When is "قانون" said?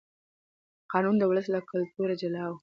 0.91-1.15